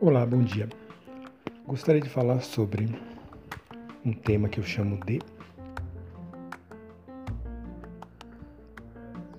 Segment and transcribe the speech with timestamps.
[0.00, 0.68] Olá, bom dia.
[1.66, 2.96] Gostaria de falar sobre
[4.06, 5.20] um tema que eu chamo de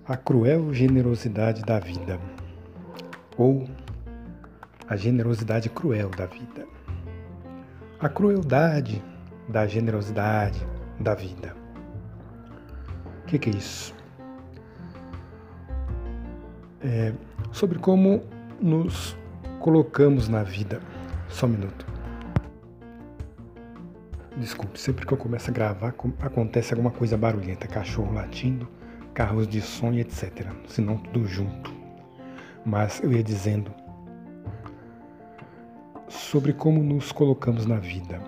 [0.06, 2.20] a cruel generosidade da vida
[3.38, 3.70] ou
[4.86, 6.68] a generosidade cruel da vida.
[7.98, 9.02] A crueldade
[9.48, 10.60] da generosidade
[11.00, 11.56] da vida.
[13.24, 13.96] O que, que, é isso?
[16.82, 17.14] É
[17.50, 18.22] sobre como
[18.60, 19.18] nos
[19.60, 20.80] colocamos na vida.
[21.28, 21.86] Só um minuto.
[24.38, 28.68] Desculpe, sempre que eu começo a gravar acontece alguma coisa barulhenta, cachorro latindo,
[29.14, 30.48] carros de som etc.
[30.68, 31.74] Senão tudo junto.
[32.66, 33.72] Mas eu ia dizendo
[36.08, 38.22] sobre como nos colocamos na vida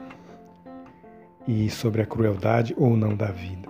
[1.47, 3.69] e sobre a crueldade ou não da vida.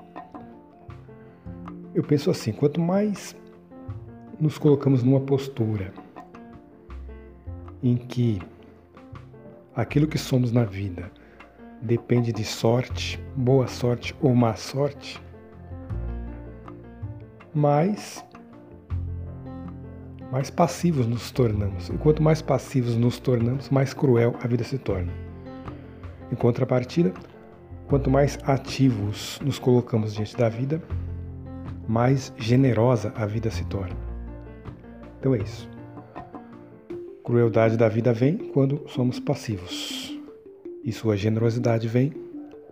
[1.94, 3.36] Eu penso assim: quanto mais
[4.40, 5.94] nos colocamos numa postura
[7.84, 8.42] em que
[9.76, 11.12] aquilo que somos na vida
[11.82, 15.22] depende de sorte, boa sorte ou má sorte,
[17.54, 18.24] mais
[20.32, 21.90] mais passivos nos tornamos.
[21.90, 25.12] E quanto mais passivos nos tornamos, mais cruel a vida se torna.
[26.32, 27.12] Em contrapartida,
[27.88, 30.82] quanto mais ativos nos colocamos diante da vida,
[31.86, 33.96] mais generosa a vida se torna.
[35.20, 35.71] Então é isso.
[37.32, 40.20] Crueldade da vida vem quando somos passivos,
[40.84, 42.12] e sua generosidade vem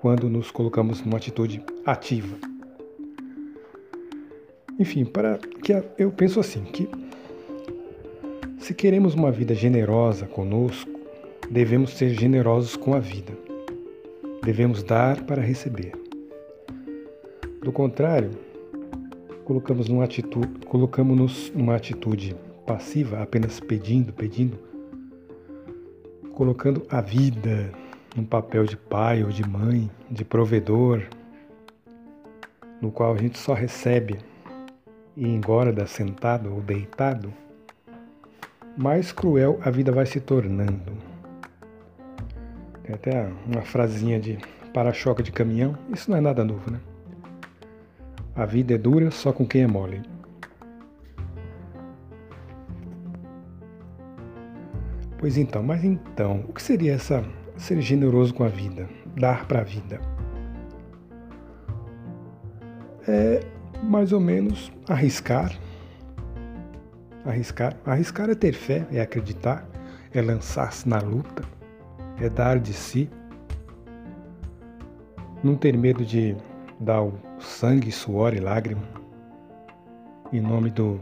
[0.01, 2.35] quando nos colocamos numa atitude ativa.
[4.77, 6.89] Enfim, para que eu penso assim que
[8.57, 10.91] se queremos uma vida generosa conosco,
[11.49, 13.31] devemos ser generosos com a vida.
[14.43, 15.93] Devemos dar para receber.
[17.63, 18.31] Do contrário,
[19.45, 22.35] colocamos numa atitude, colocamos-nos numa atitude
[22.69, 24.59] passiva, apenas pedindo, pedindo,
[26.35, 27.71] colocando a vida
[28.15, 31.01] num papel de pai ou de mãe, de provedor,
[32.79, 34.19] no qual a gente só recebe
[35.17, 37.33] e engorda sentado ou deitado,
[38.77, 40.93] mais cruel a vida vai se tornando.
[42.83, 44.37] Tem até uma frasinha de
[44.71, 46.79] para-choque de caminhão, isso não é nada novo, né?
[48.35, 50.18] A vida é dura só com quem é mole.
[55.19, 57.23] Pois então, mas então, o que seria essa
[57.57, 59.99] ser generoso com a vida, dar para a vida?
[63.05, 63.41] É
[63.83, 65.53] mais ou menos arriscar.
[67.25, 69.67] Arriscar, arriscar é ter fé, é acreditar,
[70.13, 71.43] é lançar-se na luta,
[72.17, 73.09] é dar de si.
[75.43, 76.33] Não ter medo de
[76.79, 78.99] dar o sangue, suor e lágrima
[80.31, 81.01] em nome do,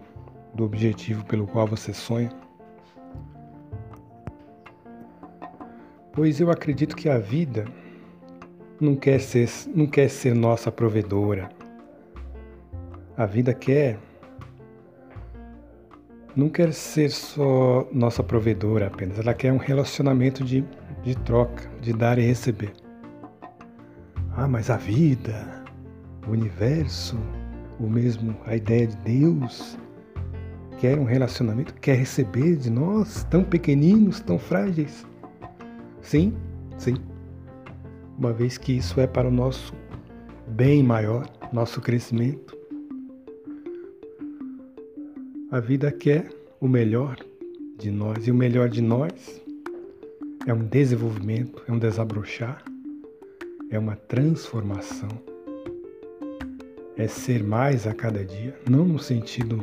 [0.56, 2.30] do objetivo pelo qual você sonha.
[6.18, 7.66] Pois eu acredito que a vida
[8.82, 11.48] não quer ser, não quer ser nossa provedora.
[13.16, 14.00] A vida quer
[16.36, 20.66] não quer ser só nossa provedora apenas, ela quer um relacionamento de,
[21.04, 22.74] de troca, de dar e receber.
[24.36, 25.64] Ah, mas a vida,
[26.28, 27.16] o universo,
[27.80, 29.78] o mesmo, a ideia de Deus,
[30.80, 35.07] quer um relacionamento, quer receber de nós, tão pequeninos, tão frágeis.
[36.02, 36.34] Sim,
[36.78, 36.96] sim.
[38.18, 39.74] Uma vez que isso é para o nosso
[40.48, 42.58] bem maior, nosso crescimento.
[45.52, 47.18] A vida quer o melhor
[47.78, 49.42] de nós e o melhor de nós
[50.46, 52.64] é um desenvolvimento, é um desabrochar,
[53.70, 55.10] é uma transformação.
[56.96, 59.60] É ser mais a cada dia, não no sentido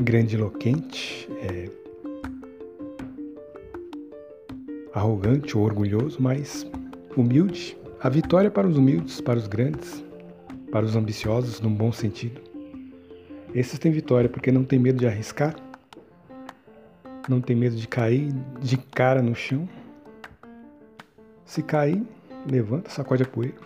[0.00, 1.68] grandiloquente, é,
[4.94, 6.66] arrogante ou orgulhoso, mas
[7.16, 7.76] humilde.
[8.00, 10.04] A vitória para os humildes, para os grandes,
[10.70, 12.40] para os ambiciosos, num bom sentido.
[13.54, 15.54] Esses têm vitória porque não tem medo de arriscar,
[17.28, 19.68] não tem medo de cair de cara no chão.
[21.44, 22.02] Se cair,
[22.50, 23.56] levanta, sacode a poeira,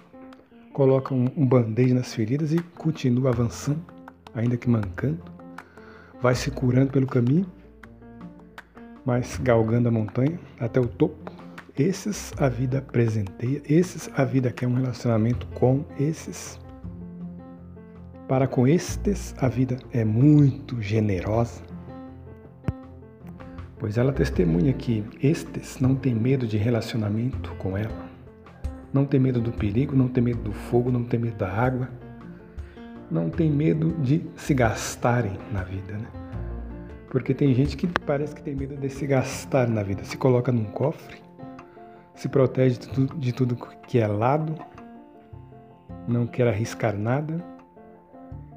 [0.72, 3.84] coloca um, um band-aid nas feridas e continua avançando,
[4.34, 5.22] ainda que mancando.
[6.20, 7.46] Vai se curando pelo caminho
[9.04, 11.32] mas galgando a montanha até o topo.
[11.76, 16.60] Esses a vida presenteia, esses a vida quer um relacionamento com esses.
[18.28, 21.62] Para com estes, a vida é muito generosa,
[23.78, 28.08] pois ela testemunha que estes não têm medo de relacionamento com ela,
[28.92, 31.90] não tem medo do perigo, não tem medo do fogo, não tem medo da água,
[33.10, 35.92] não tem medo de se gastarem na vida.
[35.92, 36.23] Né?
[37.14, 40.02] Porque tem gente que parece que tem medo de se gastar na vida.
[40.02, 41.18] Se coloca num cofre,
[42.12, 42.76] se protege
[43.16, 43.54] de tudo,
[43.86, 44.52] que é lado,
[46.08, 47.36] não quer arriscar nada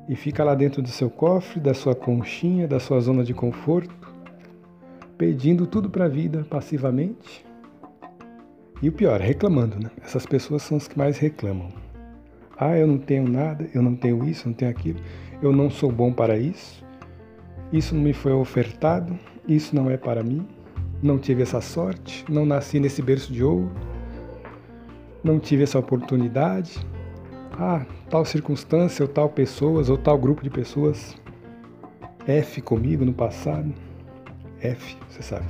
[0.09, 4.11] e fica lá dentro do seu cofre, da sua conchinha, da sua zona de conforto,
[5.19, 7.45] pedindo tudo para a vida passivamente.
[8.81, 9.91] E o pior, reclamando, né?
[10.03, 11.69] Essas pessoas são as que mais reclamam.
[12.57, 14.99] Ah, eu não tenho nada, eu não tenho isso, eu não tenho aquilo,
[15.43, 16.86] eu não sou bom para isso,
[17.71, 19.17] isso não me foi ofertado,
[19.47, 20.47] isso não é para mim,
[21.01, 23.71] não tive essa sorte, não nasci nesse berço de ouro,
[25.23, 26.79] não tive essa oportunidade.
[27.59, 31.15] Ah, tal circunstância, ou tal pessoas, ou tal grupo de pessoas.
[32.25, 33.73] F comigo no passado.
[34.59, 35.45] F, você sabe.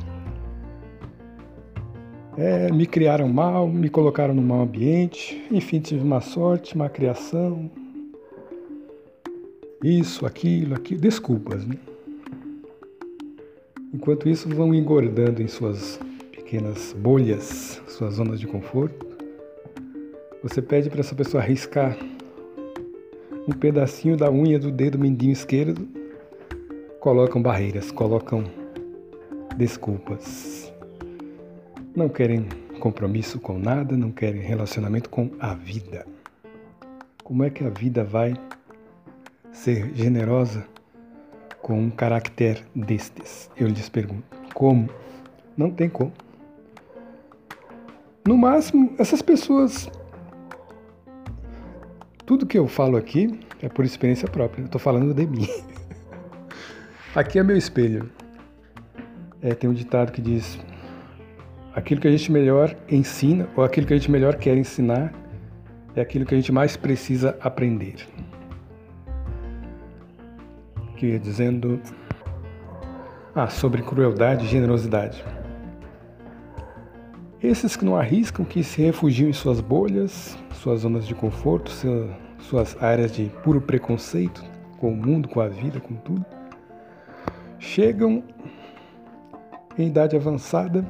[2.37, 7.69] É, me criaram mal, me colocaram no mau ambiente, enfim, tive uma sorte, uma criação.
[9.83, 11.01] Isso, aquilo, aquilo.
[11.01, 11.77] Desculpas, né?
[14.07, 15.99] Enquanto isso, vão engordando em suas
[16.31, 19.05] pequenas bolhas, suas zonas de conforto.
[20.41, 21.97] Você pede para essa pessoa arriscar
[23.45, 25.85] um pedacinho da unha do dedo mindinho esquerdo,
[27.01, 28.45] colocam barreiras, colocam
[29.57, 30.71] desculpas.
[31.93, 32.47] Não querem
[32.79, 36.07] compromisso com nada, não querem relacionamento com a vida.
[37.25, 38.35] Como é que a vida vai
[39.51, 40.65] ser generosa
[41.67, 43.51] com um caráter destes?
[43.57, 44.23] Eu lhes pergunto.
[44.53, 44.89] Como?
[45.57, 46.13] Não tem como.
[48.25, 49.91] No máximo, essas pessoas.
[52.25, 54.63] Tudo que eu falo aqui é por experiência própria.
[54.63, 55.45] Estou falando de mim.
[57.13, 58.09] Aqui é meu espelho.
[59.41, 60.59] É, tem um ditado que diz:
[61.73, 65.13] aquilo que a gente melhor ensina, ou aquilo que a gente melhor quer ensinar,
[65.95, 67.95] é aquilo que a gente mais precisa aprender
[70.97, 71.79] que ia dizendo
[73.33, 75.23] ah, sobre crueldade e generosidade.
[77.41, 81.71] Esses que não arriscam, que se refugiam em suas bolhas, suas zonas de conforto,
[82.39, 84.43] suas áreas de puro preconceito
[84.79, 86.25] com o mundo, com a vida, com tudo,
[87.59, 88.23] chegam
[89.77, 90.83] em idade avançada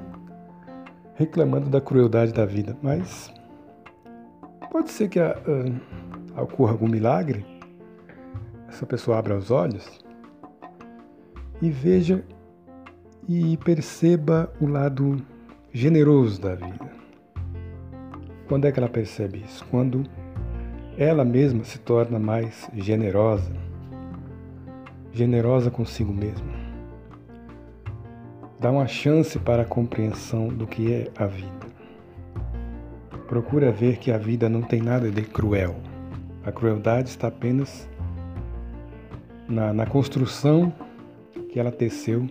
[1.15, 2.77] reclamando da crueldade da vida.
[2.81, 3.33] Mas
[4.71, 5.36] pode ser que a,
[6.36, 7.45] a, ocorra algum milagre
[8.68, 10.00] essa pessoa abra os olhos
[11.62, 12.24] e veja
[13.28, 15.22] e perceba o lado
[15.74, 16.92] generoso da vida.
[18.48, 19.66] Quando é que ela percebe isso?
[19.69, 20.04] Quando
[20.98, 23.52] ela mesma se torna mais generosa,
[25.12, 26.58] generosa consigo mesma.
[28.60, 31.68] Dá uma chance para a compreensão do que é a vida.
[33.28, 35.75] Procura ver que a vida não tem nada de cruel.
[36.46, 37.88] A crueldade está apenas
[39.48, 40.74] na, na construção
[41.50, 42.28] que ela teceu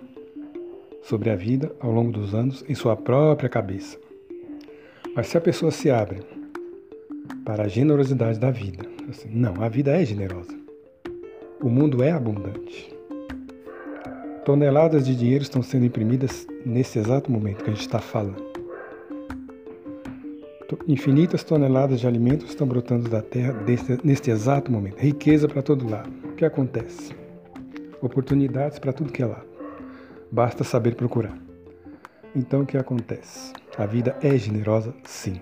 [1.02, 3.98] sobre a vida ao longo dos anos em sua própria cabeça.
[5.14, 6.20] Mas se a pessoa se abre
[7.44, 10.54] para a generosidade da vida, assim, não, a vida é generosa.
[11.62, 12.94] O mundo é abundante.
[14.44, 18.45] Toneladas de dinheiro estão sendo imprimidas nesse exato momento que a gente está falando.
[20.88, 24.98] Infinitas toneladas de alimentos estão brotando da terra deste, neste exato momento.
[24.98, 26.10] Riqueza para todo lado.
[26.24, 27.14] O que acontece?
[28.00, 29.46] Oportunidades para tudo que é lado.
[30.30, 31.36] Basta saber procurar.
[32.34, 33.52] Então o que acontece?
[33.78, 35.40] A vida é generosa, sim.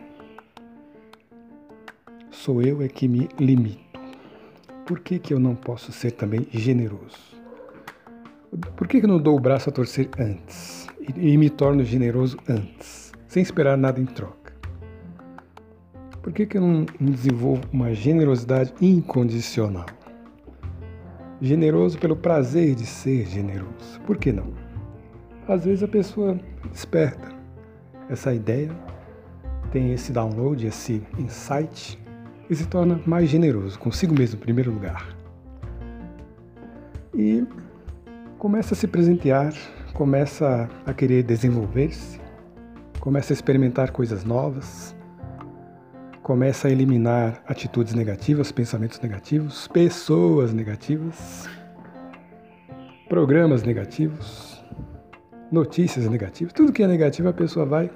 [2.30, 3.80] Sou eu é que me limito.
[4.84, 7.34] Por que, que eu não posso ser também generoso?
[8.76, 11.82] Por que, que eu não dou o braço a torcer antes e, e me torno
[11.82, 14.43] generoso antes, sem esperar nada em troca?
[16.24, 19.84] Por que, que eu não desenvolvo uma generosidade incondicional?
[21.38, 24.00] Generoso pelo prazer de ser generoso.
[24.06, 24.54] Por que não?
[25.46, 26.40] Às vezes a pessoa
[26.72, 27.28] desperta
[28.08, 28.70] essa ideia,
[29.70, 32.02] tem esse download, esse insight
[32.48, 35.14] e se torna mais generoso consigo mesmo, em primeiro lugar.
[37.12, 37.46] E
[38.38, 39.52] começa a se presentear,
[39.92, 42.18] começa a querer desenvolver-se,
[42.98, 44.96] começa a experimentar coisas novas,
[46.24, 51.46] começa a eliminar atitudes negativas, pensamentos negativos, pessoas negativas,
[53.10, 54.64] programas negativos,
[55.52, 57.90] notícias negativas, tudo que é negativo a pessoa vai,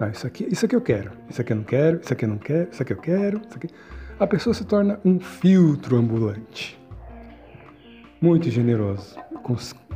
[0.00, 2.28] ah, isso aqui, isso aqui eu quero, isso aqui eu não quero, isso aqui eu
[2.30, 3.68] não quero, isso aqui eu quero, isso aqui.
[4.18, 6.80] A pessoa se torna um filtro ambulante.
[8.18, 9.14] Muito generoso,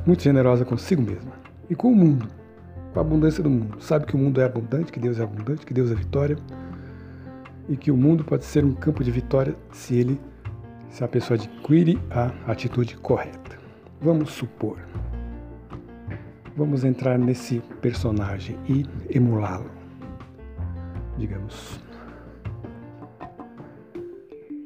[0.05, 1.33] muito generosa consigo mesma
[1.71, 2.29] e com o mundo,
[2.93, 3.81] com a abundância do mundo.
[3.81, 6.37] Sabe que o mundo é abundante, que Deus é abundante, que Deus é vitória
[7.69, 10.21] e que o mundo pode ser um campo de vitória se ele,
[10.91, 13.59] se a pessoa adquire a atitude correta.
[14.01, 14.79] Vamos supor,
[16.57, 19.71] vamos entrar nesse personagem e emulá-lo,
[21.17, 21.81] digamos.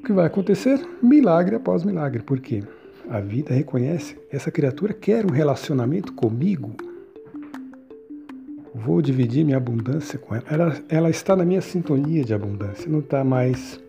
[0.00, 0.80] O que vai acontecer?
[1.00, 2.22] Milagre após milagre.
[2.22, 2.64] Por quê?
[3.08, 6.89] A vida reconhece, essa criatura quer um relacionamento comigo.
[8.72, 10.44] Vou dividir minha abundância com ela.
[10.48, 10.76] ela.
[10.88, 13.80] Ela está na minha sintonia de abundância, não está mais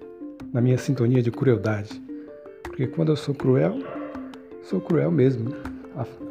[0.52, 2.02] na minha sintonia de crueldade.
[2.64, 3.78] Porque quando eu sou cruel,
[4.64, 5.54] sou cruel mesmo.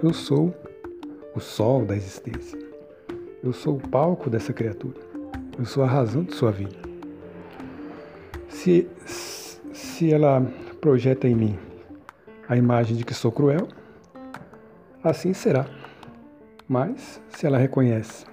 [0.03, 0.53] Eu sou
[1.35, 2.59] o sol da existência.
[3.43, 4.99] Eu sou o palco dessa criatura.
[5.57, 6.77] Eu sou a razão de sua vida.
[8.49, 8.89] Se,
[9.73, 10.45] se ela
[10.81, 11.59] projeta em mim
[12.49, 13.69] a imagem de que sou cruel,
[15.05, 15.67] assim será.
[16.69, 18.30] Mas se ela reconhece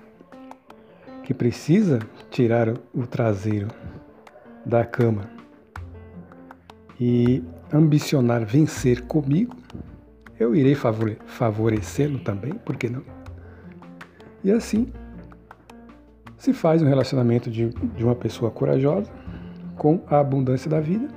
[1.27, 2.00] que precisa
[2.31, 3.67] tirar o traseiro
[4.65, 5.29] da cama
[6.98, 9.53] e ambicionar vencer comigo,
[10.39, 13.03] eu irei favorecê-lo também, por que não?
[14.41, 14.88] E assim
[16.38, 19.12] se faz um relacionamento de, de uma pessoa corajosa
[19.75, 21.10] com a abundância da vida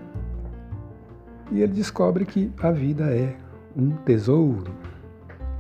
[1.53, 3.37] e ele descobre que a vida é
[3.77, 4.75] um tesouro,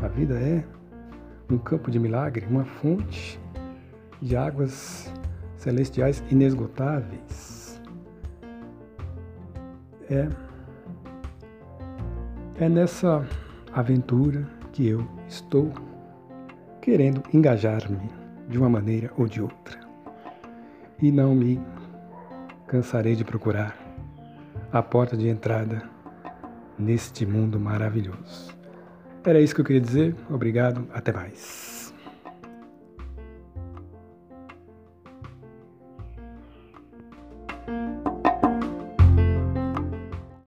[0.02, 0.64] a vida é
[1.48, 3.38] um campo de milagre, uma fonte
[4.20, 5.12] de águas
[5.56, 7.80] celestiais inesgotáveis.
[10.10, 10.28] É,
[12.58, 13.26] é nessa
[13.72, 15.72] aventura que eu estou
[16.80, 18.10] querendo engajar-me
[18.48, 19.78] de uma maneira ou de outra.
[21.00, 21.60] E não me
[22.66, 23.76] cansarei de procurar
[24.72, 25.82] a porta de entrada
[26.78, 28.56] neste mundo maravilhoso.
[29.24, 30.16] Era isso que eu queria dizer.
[30.30, 30.86] Obrigado.
[30.92, 31.79] Até mais.